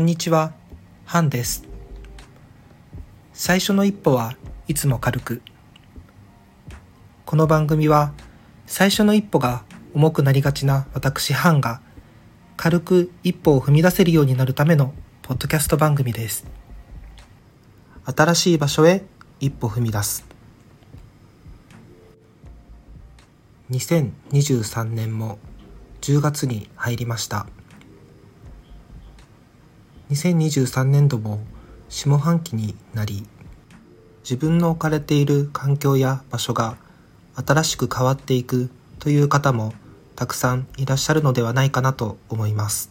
[0.00, 0.54] こんにちは、
[1.04, 1.68] ハンです。
[3.34, 4.34] 最初の一歩は
[4.66, 5.42] いつも軽く。
[7.26, 8.14] この番組は
[8.64, 9.62] 最初の一歩が
[9.92, 11.82] 重くなりがちな私ハンが
[12.56, 16.46] 軽く一歩を踏み出せるようになるためのポッドキャスト番組です。
[18.06, 19.04] 新しい場所へ
[19.38, 20.24] 一歩踏み出す。
[23.70, 25.38] 2023年も
[26.00, 27.46] 10月に入りました。
[30.10, 31.38] 2023年度も
[31.88, 33.24] 下半期になり
[34.24, 36.76] 自分の置かれている環境や場所が
[37.36, 39.72] 新しく変わっていくという方も
[40.16, 42.90] たくさんいらっしゃるのではないかなと思います。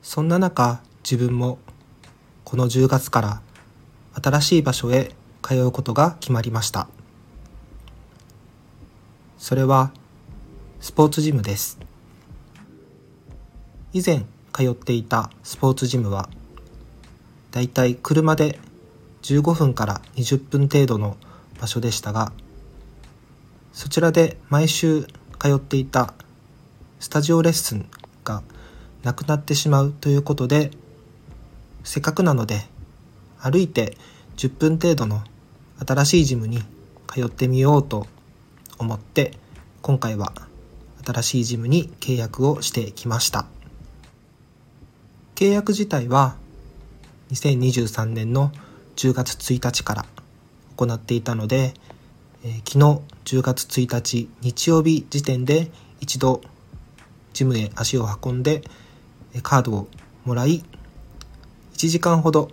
[0.00, 1.58] そんな中自分も
[2.44, 3.42] この10月から
[4.20, 6.88] 新しい場所へ通うことが決まりました。
[9.36, 9.92] それは
[10.80, 11.78] スポーツジムです。
[13.92, 16.28] 以前通っていたスポーツジムは
[17.50, 18.58] だいたい車で
[19.22, 21.16] 15分から20分程度の
[21.60, 22.32] 場所でしたが
[23.72, 25.06] そちらで毎週
[25.38, 26.14] 通っていた
[27.00, 27.88] スタジオレッスン
[28.24, 28.42] が
[29.02, 30.70] なくなってしまうということで
[31.84, 32.60] せっかくなので
[33.38, 33.96] 歩いて
[34.36, 35.22] 10分程度の
[35.84, 36.62] 新しいジムに
[37.08, 38.06] 通ってみようと
[38.78, 39.32] 思って
[39.82, 40.32] 今回は
[41.04, 43.51] 新しいジムに契約をしてきました。
[45.34, 46.36] 契約自体は
[47.30, 48.52] 2023年の
[48.96, 50.06] 10月1日から
[50.76, 51.74] 行っていたので、
[52.44, 56.42] えー、昨日10月1日日曜日時点で一度
[57.32, 58.62] ジムへ足を運んで
[59.42, 59.88] カードを
[60.24, 60.62] もらい
[61.74, 62.50] 1時間ほど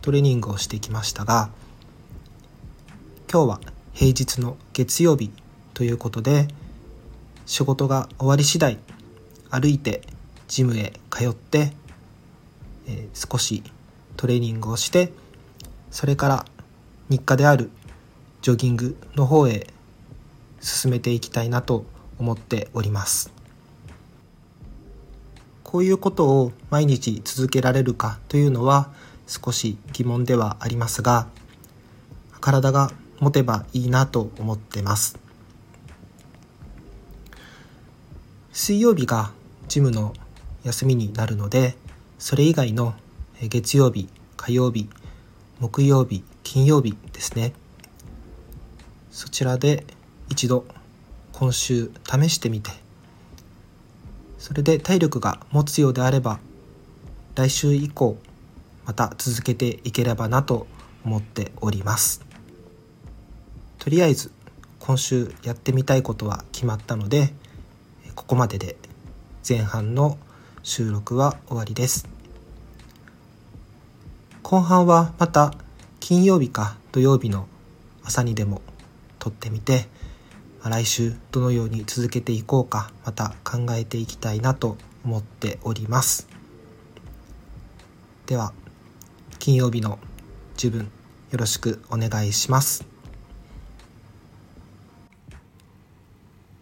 [0.00, 1.50] トレーニングをしてきましたが
[3.30, 3.60] 今日は
[3.92, 5.30] 平日の月曜日
[5.74, 6.48] ということで
[7.46, 8.78] 仕事が終わり次第
[9.50, 10.02] 歩いて
[10.48, 11.72] ジムへ通って
[12.86, 13.62] え、少し
[14.16, 15.12] トレーニングをして
[15.90, 16.46] それから
[17.08, 17.70] 日課である
[18.40, 19.66] ジョギングの方へ
[20.60, 21.84] 進めていきたいなと
[22.18, 23.32] 思っております。
[25.64, 28.90] こういうことを毎日続けられるかというのは
[29.26, 31.28] 少し疑問ではありますが
[32.40, 32.90] 体が
[33.20, 35.18] 持てばいいなと思ってます。
[38.52, 39.32] 水曜日が
[39.68, 40.12] ジムの
[40.62, 41.76] 休みになるので
[42.22, 42.94] それ以外の
[43.40, 44.88] 月曜日、火曜日、
[45.58, 47.52] 木曜日、金曜日ですね。
[49.10, 49.84] そちらで
[50.28, 50.64] 一度
[51.32, 52.70] 今週試してみて、
[54.38, 56.38] それで体力が持つようであれば、
[57.34, 58.16] 来週以降
[58.86, 60.68] また続けていければなと
[61.04, 62.24] 思っております。
[63.80, 64.30] とりあえず
[64.78, 67.34] 今週やってみたいことは決まったので、
[68.14, 68.76] ここまでで
[69.46, 70.18] 前半の
[70.62, 72.08] 収録は終わりです。
[74.42, 75.54] 後半はまた
[75.98, 77.46] 金曜日か土曜日の
[78.04, 78.62] 朝にでも
[79.18, 79.86] 撮ってみて
[80.62, 86.28] 来週どのように続けていこうかまた考えていきたいなと思っております。
[88.26, 88.52] では
[89.38, 89.98] 金曜日の
[90.54, 90.90] 自分
[91.32, 92.84] よろしくお願いします。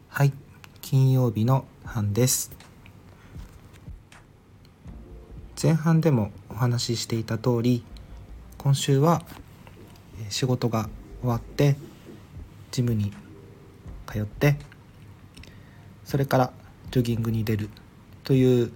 [0.08, 0.32] はい
[0.80, 2.59] 金曜日の班です。
[5.62, 7.84] 前半でもお話ししていた通り
[8.56, 9.20] 今週は
[10.30, 10.88] 仕事が
[11.20, 11.76] 終わって
[12.70, 13.12] ジムに
[14.06, 14.56] 通って
[16.06, 16.52] それから
[16.90, 17.68] ジョギングに出る
[18.24, 18.72] という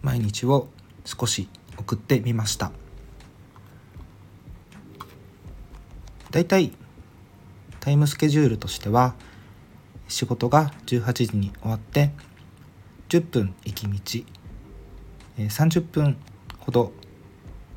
[0.00, 0.68] 毎日を
[1.04, 2.72] 少し送ってみました。
[6.30, 6.72] だいたい
[7.80, 9.14] タイムスケジュールとしては
[10.08, 12.10] 仕事が18時に終わって
[13.10, 14.39] 10分行き道
[15.46, 16.16] 30分
[16.58, 16.92] ほど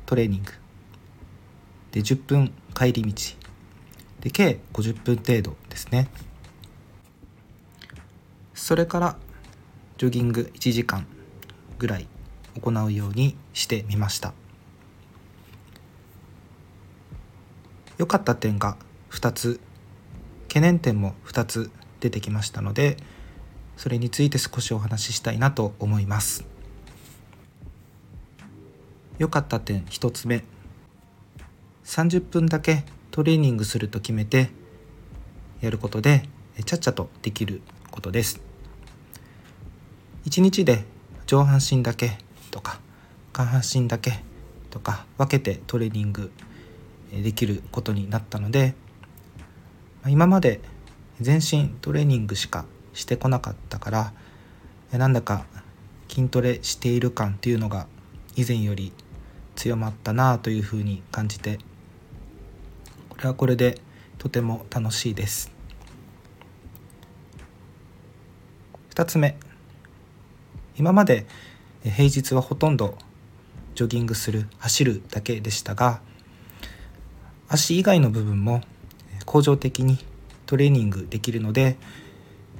[0.06, 0.52] トレーニング。
[1.92, 3.12] で10分帰り道。
[4.20, 6.08] で計50分程度ですね。
[8.54, 9.16] それから
[9.98, 11.06] ジョギング1時間
[11.78, 12.08] ぐらい
[12.60, 14.32] 行うようにしてみました。
[17.98, 18.76] 良かった点が
[19.10, 19.60] 2つ。
[20.48, 22.96] 懸念点も2つ出てきましたので
[23.76, 26.53] それについて少しお話ししたいなと思います。
[29.18, 30.44] 良かった点1つ目。
[31.84, 34.50] 30分だけトレーニングすると決めて
[35.60, 36.28] やることで
[36.64, 38.40] ちゃっちゃとできることです。
[40.26, 40.84] 1日で
[41.26, 42.18] 上半身だけ
[42.50, 42.80] とか
[43.32, 44.20] 下半身だけ
[44.70, 46.32] とか分けてトレーニング
[47.12, 48.74] できることになったので
[50.06, 50.60] 今まで
[51.20, 54.12] 全身トレーニングしかしてこなかったから
[54.98, 55.46] なんだか
[56.08, 57.86] 筋トレしている感っていうのが
[58.36, 58.92] 以前より
[59.56, 61.58] 強まったなというふうに感じて
[63.08, 63.78] これはこれで
[64.18, 65.52] とても楽しいです。
[68.94, 69.36] 2つ目。
[70.76, 71.26] 今まで
[71.82, 72.96] 平日はほとんど
[73.74, 76.00] ジョギングする走るだけでしたが
[77.48, 78.62] 足以外の部分も
[79.26, 79.98] 恒常的に
[80.46, 81.76] トレーニングできるので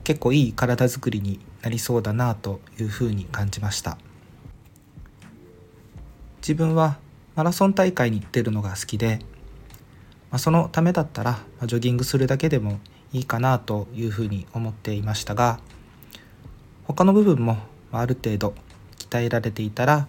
[0.03, 3.97] 結構いい体づくりになりそうだなというふうに感じました。
[6.47, 6.99] 自分は
[7.37, 9.21] マラソン大会に出るのが好きで、
[10.31, 12.81] まあ、そのためだったら、ジョギングするだけでも
[13.15, 15.59] いいかなというふうに思っていましたが
[16.83, 17.57] 他の部分も
[17.93, 18.55] ある程度
[18.99, 20.07] 鍛えられていたら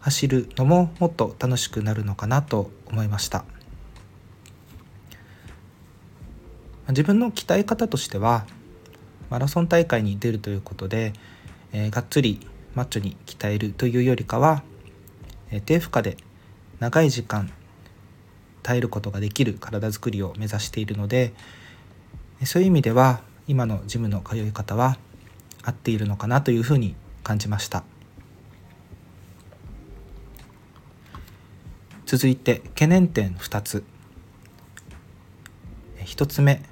[0.00, 3.44] 走るのももっと楽しくなるのかなと思いました。
[6.88, 8.44] 自分の鍛え方としては
[9.28, 11.12] マラソン大会に出るということで、
[11.72, 12.40] えー、がっつり
[12.74, 14.64] マッチョに鍛えるというよりかは、
[15.64, 16.16] 低負荷で
[16.78, 17.50] 長い時間
[18.62, 21.32] 耐えることができる体づくりを目指しているので
[22.44, 24.96] そういう意味では今のジムの通い方は
[25.62, 27.84] 合っているのかなというふうに感じました。
[32.06, 33.84] 続いて懸念点2つ。
[35.98, 36.62] 1つ目。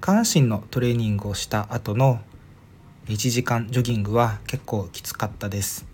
[0.00, 2.20] 下半身のトレーニングをした後の
[3.06, 5.86] 1時間ジョギングは結構きつかったです。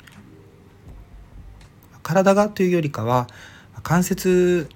[2.02, 3.26] 体がというよりかは
[3.82, 4.68] 関節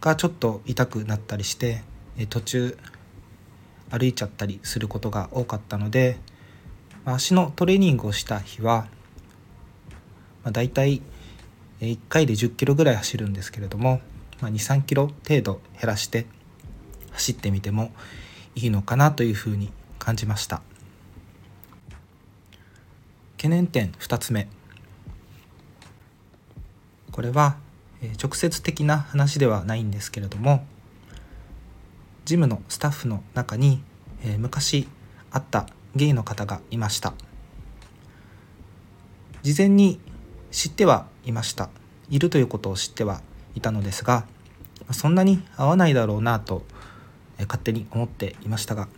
[0.00, 1.82] がちょっと痛くなったりして
[2.28, 2.78] 途中
[3.90, 6.18] 歩いちゃったりすることが多かったので
[7.04, 8.86] 足のトレーニングをした日は、
[10.42, 11.02] まあ、大体
[11.80, 14.00] 1回で1 0キロぐらい走るんですけれども、
[14.42, 16.26] 23キロ程度減らして
[17.12, 17.92] 走ってみても
[18.54, 20.62] いいのかなというふうに感じました。
[23.36, 24.48] 懸念点2つ目。
[27.12, 27.56] これは
[28.22, 30.64] 直接的な話ではないんですけれども
[32.24, 33.82] ジムのスタッフの中に
[34.38, 34.88] 昔
[35.30, 37.14] 会ったゲイの方がいました。
[39.42, 39.98] 事前に
[40.50, 41.70] 知ってはいました。
[42.10, 43.22] いるということを知っては
[43.54, 44.26] いたのですが
[44.92, 46.62] そんなに合わないだろうなと
[47.38, 48.88] 勝手に思っていましたが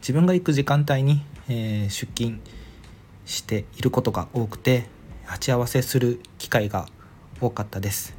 [0.00, 2.40] 自分が行く時間帯に、出勤
[3.24, 4.88] していることが多くて
[5.24, 6.88] 鉢合わせする機会が
[7.42, 8.14] 多かったです。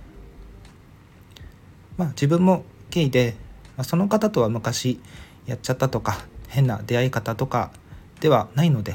[1.98, 3.36] まあ自分もゲイで、
[3.82, 5.00] その方とは昔
[5.46, 7.72] やっちゃったとか変な出会い方とか
[8.20, 8.94] ではないので、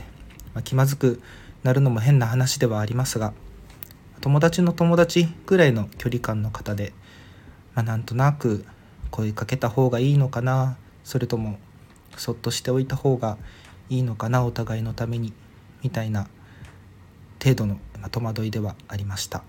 [0.54, 1.20] まあ、気まずく
[1.64, 3.32] なるのも変な話ではありますが
[4.20, 6.92] 友達の友達ぐらいの距離感の方で、
[7.74, 8.64] まあ、なんとなく
[9.10, 11.58] 声かけた方がいいのかなそれとも
[12.16, 13.38] そっとしておいた方が
[13.90, 15.32] いいのかなお互いのために
[15.82, 16.28] みたいな
[17.42, 17.78] 程度の
[18.10, 19.42] 戸惑いではありました。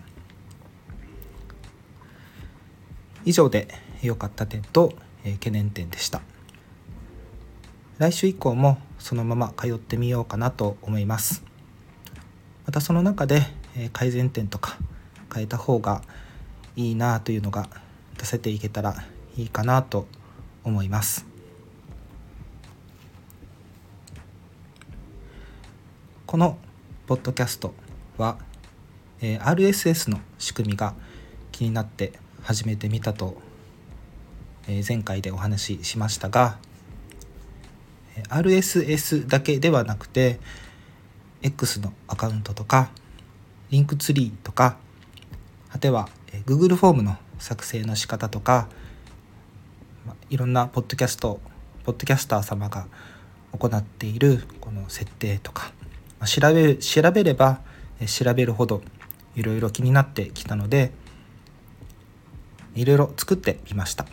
[3.26, 3.68] 以上で
[4.02, 4.94] 良かった点と、
[5.24, 6.22] え懸念点でした。
[7.98, 11.44] 来週以降もそのまま通ってみようかなと思います。
[12.66, 13.44] またその中で、
[13.76, 14.78] え改善点とか
[15.34, 16.02] 変えた方が
[16.76, 17.70] いいなというのが
[18.18, 18.96] 出せていけたら
[19.36, 20.08] いいかなと
[20.64, 21.26] 思います。
[26.26, 26.58] この
[27.08, 27.74] ポッドキャスト
[28.18, 28.38] は、
[29.20, 30.94] え、RSS の仕組みが
[31.52, 33.38] 気になって始めてみたと、
[34.68, 36.58] え、前回でお話ししましたが
[38.30, 40.40] RSS だけではなくて
[41.42, 42.92] X のアカウントとか
[43.70, 44.78] リンクツリーとか
[45.70, 46.10] 果ては
[46.46, 48.68] Google フォームの作成の仕方とか
[50.30, 51.40] いろんなポッドキャスト
[51.86, 52.88] ポッドキャスター様が
[53.58, 55.72] 行っているこの設定とか
[56.26, 57.62] 調べ調べれば
[58.06, 58.82] 調べるほど
[59.36, 60.92] いろいろ気になってきたので
[62.76, 64.06] いろいろ作ってみました。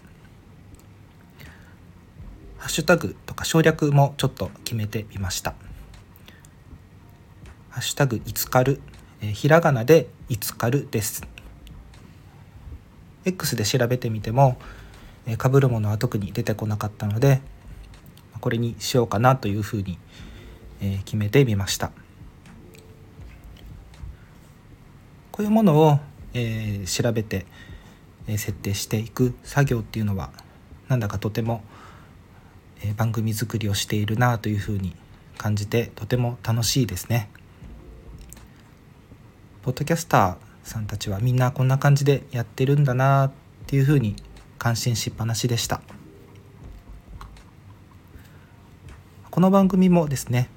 [2.58, 5.54] ハッシュタグとか省略もちょっと決めてみました。
[7.70, 8.80] ハッシュタグいつかる
[9.20, 11.22] えひらがなでいつかるです。
[13.24, 14.58] X で調べてみても
[15.38, 17.40] かぶるものは特に出てこなかったので
[18.40, 19.98] これにしようかなというふうに
[20.80, 21.90] え決めてみました。
[25.32, 25.98] こういうものを
[26.34, 27.46] え調べて
[28.28, 30.30] 設定していく作業っていうのは
[30.88, 31.62] なんだかとても
[32.96, 34.94] 番組作りをしているなというふうに
[35.38, 37.30] 感じてとても楽しいですね。
[39.62, 43.32] ポッドキャスターさんたちはみんなこんな感じでやってるんだなっ
[43.66, 44.14] ていうふうに
[44.58, 45.80] 感心しっぱなしでした
[49.30, 50.48] この番組もですね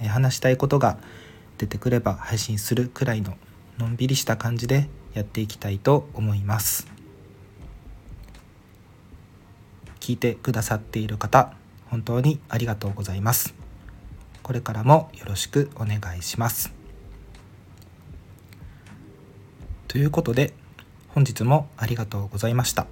[0.00, 0.98] 話したいことが
[1.58, 3.36] 出てくれば配信するくらいの
[3.76, 6.93] のんびりした感じでやっていきたいと思います
[10.04, 11.54] 聞いてくださっている方
[11.86, 13.54] 本当にありがとうございます。
[14.42, 16.74] これからもよろしくお願いします。
[19.88, 20.52] ということで
[21.08, 22.86] 本日もありがとうございました。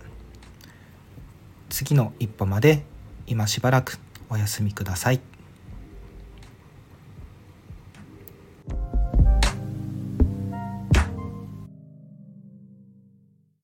[1.69, 2.83] 次の一歩まで
[3.26, 3.99] 今しばらく
[4.31, 5.31] お休みください。